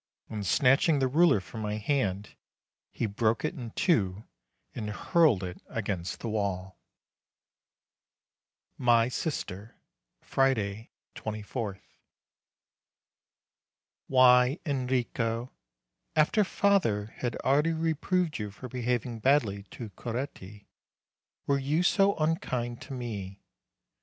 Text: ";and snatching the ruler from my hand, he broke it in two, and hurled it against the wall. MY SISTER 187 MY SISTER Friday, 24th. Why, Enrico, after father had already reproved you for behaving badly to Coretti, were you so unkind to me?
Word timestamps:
";and 0.31 0.47
snatching 0.47 0.97
the 0.97 1.07
ruler 1.07 1.39
from 1.39 1.61
my 1.61 1.77
hand, 1.77 2.33
he 2.89 3.05
broke 3.05 3.45
it 3.45 3.53
in 3.53 3.69
two, 3.69 4.25
and 4.73 4.89
hurled 4.89 5.43
it 5.43 5.61
against 5.67 6.21
the 6.21 6.27
wall. 6.29 6.79
MY 8.79 9.09
SISTER 9.09 9.75
187 10.21 10.89
MY 11.29 11.35
SISTER 11.45 11.49
Friday, 11.53 11.77
24th. 11.77 11.81
Why, 14.07 14.57
Enrico, 14.65 15.51
after 16.15 16.43
father 16.43 17.13
had 17.17 17.35
already 17.45 17.71
reproved 17.73 18.39
you 18.39 18.49
for 18.49 18.67
behaving 18.67 19.19
badly 19.19 19.61
to 19.69 19.91
Coretti, 19.91 20.67
were 21.45 21.59
you 21.59 21.83
so 21.83 22.15
unkind 22.15 22.81
to 22.81 22.93
me? 22.93 23.39